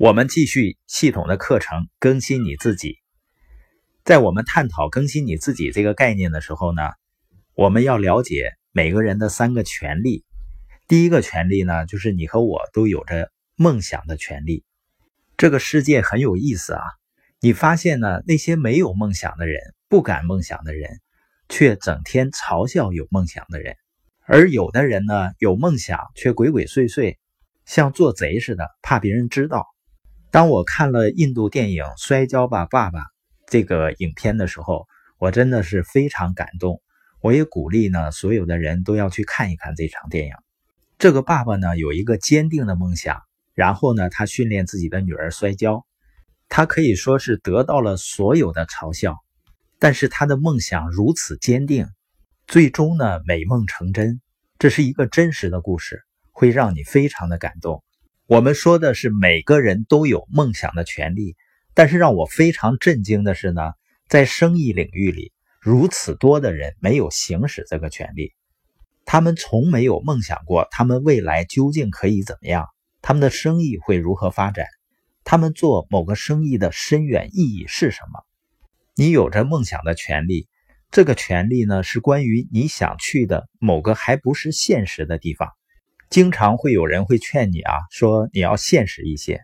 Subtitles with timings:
[0.00, 2.96] 我们继续系统的课程，更新你自己。
[4.02, 6.80] 在我们探讨更新你自己这个概念的时候呢，
[7.54, 10.24] 我们要了解每个人的三个权利。
[10.88, 14.64] 第一个权利呢，就是你和我都有着梦想的权利。
[15.36, 16.82] 这个世界很有意思啊，
[17.38, 20.98] 你发现呢，那些没有梦想的人、不敢梦想的人，
[21.50, 23.74] 却整天嘲笑有梦想的人；
[24.24, 27.18] 而有的人呢，有梦想却鬼鬼祟祟，
[27.66, 29.66] 像做贼似的，怕别人知道。
[30.32, 33.00] 当我看了印度电影《摔跤吧，爸爸》
[33.48, 34.86] 这个影片的时候，
[35.18, 36.80] 我真的是非常感动。
[37.20, 40.34] 我也鼓励呢，所有的人都要去看一看这场电影。
[40.98, 43.20] 这个爸爸呢，有一个坚定的梦想，
[43.54, 45.84] 然后呢，他训练自己的女儿摔跤，
[46.48, 49.16] 他可以说是得到了所有的嘲笑，
[49.80, 51.88] 但是他的梦想如此坚定，
[52.46, 54.20] 最终呢，美梦成真。
[54.60, 57.82] 这是一个真实的故事，会让你非常的感动。
[58.30, 61.34] 我们说的是每个人都有梦想的权利，
[61.74, 63.72] 但是让我非常震惊的是呢，
[64.08, 68.32] 在生意领域里，如此多的人没有行使这个权利，
[69.04, 72.68] 他们从没有梦想过他们未来究竟可以怎么样，
[73.02, 74.64] 他们的生意会如何发展，
[75.24, 78.20] 他们做某个生意的深远意义是什么？
[78.94, 80.46] 你有着梦想的权利，
[80.92, 85.48] 这个权利呢，是关于你想去的某个还不是现实的地方。
[86.10, 89.42] 经常会有人会劝你啊，说你要现实一些。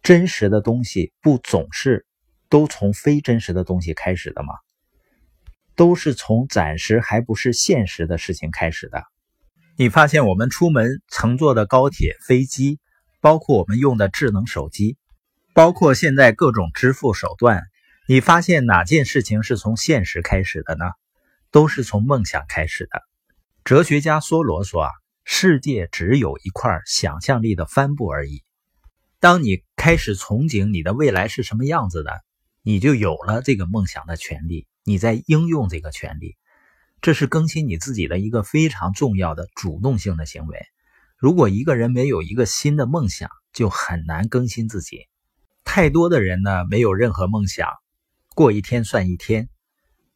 [0.00, 2.06] 真实的东西不总是
[2.48, 4.54] 都从非真实的东西开始的吗？
[5.74, 9.02] 都是从暂时还不是现实的事情开始的。
[9.76, 12.78] 你发现我们出门乘坐的高铁、飞机，
[13.20, 14.96] 包括我们用的智能手机，
[15.52, 17.64] 包括现在各种支付手段，
[18.06, 20.84] 你发现哪件事情是从现实开始的呢？
[21.50, 23.02] 都是从梦想开始的。
[23.64, 24.90] 哲学家梭罗说啊。
[25.28, 28.44] 世界只有一块想象力的帆布而已。
[29.18, 32.22] 当你开始憧憬你的未来是什么样子的，
[32.62, 34.68] 你就有了这个梦想的权利。
[34.84, 36.36] 你在应用这个权利，
[37.02, 40.60] 这是更新你自己的一个非常重要的主动性的行为。
[41.16, 45.08] 如果一个人没有一个新的梦想，就很难更新自己。
[45.64, 47.68] 太多的人呢，没有任何梦想，
[48.36, 49.48] 过一天算一天。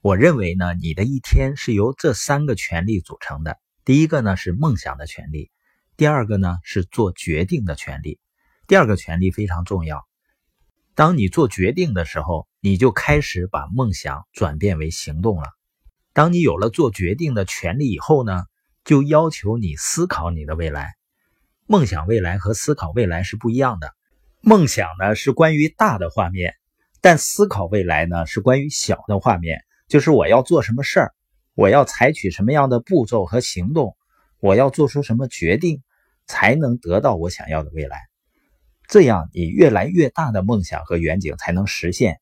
[0.00, 3.58] 我认为呢，你的一天是由这三个权利组成的。
[3.84, 5.50] 第一个呢是梦想的权利，
[5.98, 8.18] 第二个呢是做决定的权利。
[8.66, 10.06] 第二个权利非常重要。
[10.94, 15.50] 当你做决定的时候，你就开始把梦想转变为行动了。
[16.14, 18.44] 当你有了做决定的权利以后呢，
[18.84, 20.94] 就要求你思考你的未来。
[21.66, 23.94] 梦想未来和思考未来是不一样的。
[24.40, 26.54] 梦想呢是关于大的画面，
[27.02, 31.14] 但思考未来呢是关于小的画面，就是我要做什么事儿。
[31.54, 33.96] 我要采取什么样的步骤和行动？
[34.40, 35.82] 我要做出什么决定，
[36.26, 37.98] 才能得到我想要的未来？
[38.88, 42.20] 这样，你越来越大的梦想和远景才能实现。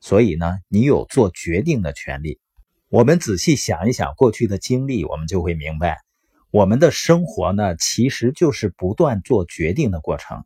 [0.00, 2.40] 所以呢，你有做决定的权利。
[2.88, 5.98] 我们仔细想一想过去的经历，我们就会明白，
[6.50, 10.44] 我们的生活呢，其实就是不断做决定的过程。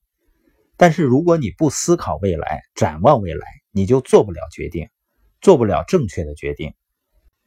[0.76, 4.88] 但是，如果你不思考未来、展望未来，你就做不了决定，
[5.40, 6.74] 做不了正确的决定。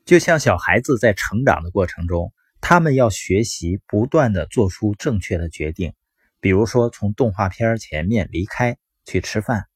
[0.05, 5.93] 就像小孩子在成长的过程中，他们要学习不断的做出正确的决定。
[6.41, 9.67] 比如说，从动画片前面离开去吃饭。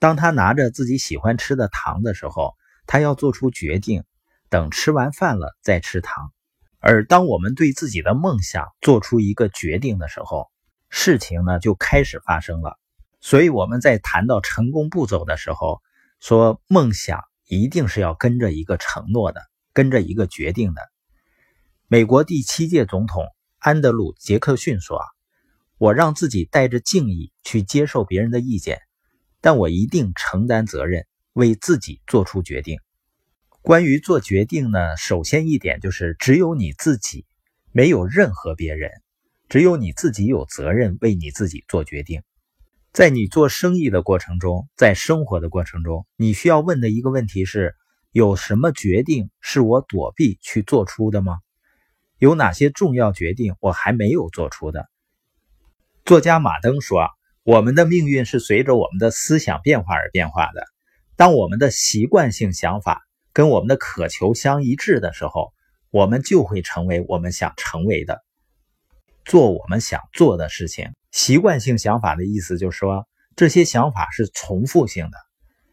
[0.00, 2.54] 当他拿着自己喜欢吃的糖的时候，
[2.86, 4.02] 他要做出决定，
[4.48, 6.32] 等吃完饭了再吃糖。
[6.80, 10.50] 而当我们对自己的梦想做出一个决定的时候，
[10.90, 12.80] 事情呢就开始发生了。
[13.20, 15.80] 所以我们在谈到成功步骤的时候，
[16.18, 19.40] 说梦想一定是要跟着一个承诺的。
[19.74, 20.82] 跟着一个决定的，
[21.88, 23.24] 美国第七届总统
[23.58, 25.00] 安德鲁·杰克逊说：“，
[25.78, 28.80] 我让自己带着敬意去接受别人的意见，
[29.40, 32.80] 但我一定承担责任，为自己做出决定。
[33.62, 37.24] 关于做决定呢，首先一点就是只有你自己，
[37.70, 38.90] 没有任何别人，
[39.48, 42.22] 只有你自己有责任为你自己做决定。
[42.92, 47.74] 在你做生意的过程中，在生活的过程中，你需要问的一个问题是。”
[48.12, 51.38] 有什么决定是我躲避去做出的吗？
[52.18, 54.86] 有哪些重要决定我还没有做出的？
[56.04, 57.08] 作家马登说
[57.42, 60.66] ：“我们的命运是随着我们的思想变化而变化的。
[61.16, 63.00] 当我们的习惯性想法
[63.32, 65.54] 跟我们的渴求相一致的时候，
[65.90, 68.22] 我们就会成为我们想成为的，
[69.24, 70.92] 做我们想做的事情。
[71.12, 75.16] 习惯性想法的意思就是说，这些想法是重复性的。”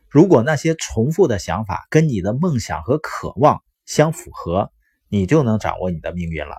[0.10, 4.72] 如果那些重复的想法跟你的梦想和渴望相符合，
[5.08, 6.56] 你就能掌握你的命运了，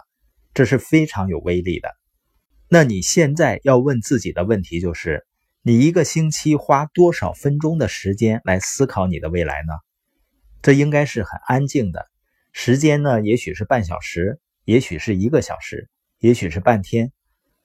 [0.54, 1.90] 这是非常有威力的。
[2.68, 5.26] 那你现在要问自己的问题就是：
[5.62, 9.72] 你一个星期花多少分钟的时间来思考你的未来呢？
[10.62, 12.06] 这应该是很安静的
[12.52, 15.88] 时间呢，也许是半小时，也许是一个小时，
[16.20, 17.12] 也许是半天。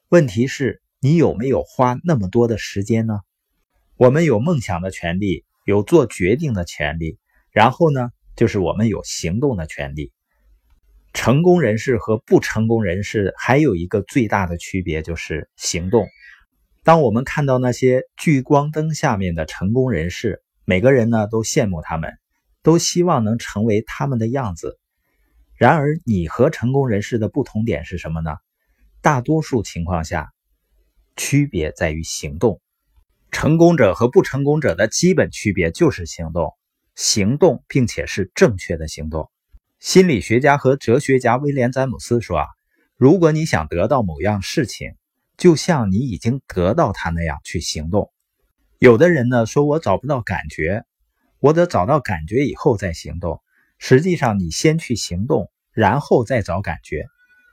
[0.09, 3.19] 问题是，你有没有花那么多的时间呢？
[3.97, 7.17] 我们有梦想的权利，有做决定的权利，
[7.49, 10.13] 然后呢，就是我们有行动的权利。
[11.11, 16.07] 成功人士和不成功人士还有一个最大的区别，就是行动。
[16.83, 22.13] 当我们看到那些聚光灯下面的成功人士，每个人呢都羡慕他们，
[22.61, 24.77] 都希望能成为他们的样子。
[25.55, 28.35] 然而，你和成功人士的不同点是什么呢？
[29.01, 30.31] 大多数情况下，
[31.15, 32.61] 区别在于行动。
[33.37, 36.53] 成功者和不成功者的基本区别就是行动，
[36.95, 39.29] 行动，并且是正确的行动。
[39.77, 42.47] 心理学家和哲学家威廉·詹姆斯说：“啊，
[42.95, 44.95] 如果你想得到某样事情，
[45.35, 48.09] 就像你已经得到它那样去行动。
[48.79, 50.85] 有的人呢说，我找不到感觉，
[51.41, 53.41] 我得找到感觉以后再行动。
[53.79, 57.05] 实际上，你先去行动，然后再找感觉，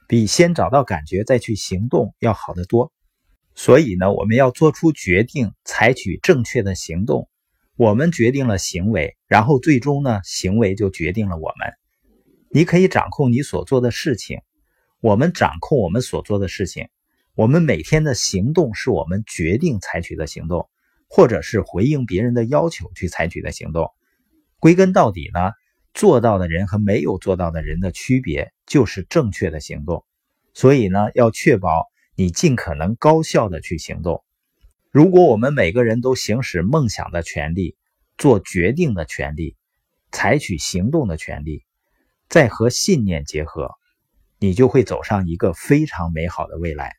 [0.06, 2.93] 比先找到感觉再去行动要好得多。
[3.54, 7.28] 所以呢，我们要做出决定，采取正确的行动。
[7.76, 11.72] 我们决定了行为，然后最终呢，行为就决定了我们。
[12.50, 14.40] 你可以掌控你所做的事情，
[15.00, 16.88] 我们掌控我们所做的事情。
[17.34, 20.69] 我们每天的行动是我们决定采取的行动，
[21.08, 23.90] 或者是回应别人的要求去采取的行动。
[24.58, 25.52] 归根到底呢，
[25.94, 30.05] 做到的人和没有做到的人的区别就是正确的行动。
[30.52, 31.87] 所以呢，要确保
[32.22, 34.22] 你尽可能高效的去行动。
[34.92, 37.74] 如果我们每个人都行使梦想的权利、
[38.16, 39.56] 做决定的权利、
[40.12, 41.64] 采取行动的权利，
[42.28, 43.72] 再和信念结合，
[44.38, 46.94] 你就会走上一个非常美好的未来。